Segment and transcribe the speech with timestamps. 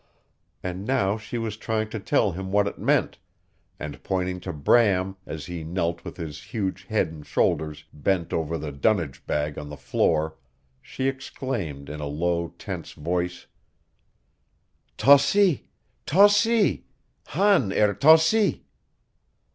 [0.63, 3.19] And now she was trying to tell him what it meant,
[3.79, 8.57] and pointing to Bram as he knelt with his huge head and shoulders bent over
[8.57, 10.37] the dunnage bag on the floor
[10.81, 13.45] she exclaimed in a low, tense voice:
[14.97, 15.67] "Tossi
[16.07, 16.85] tossi
[17.27, 18.65] han er tossi!"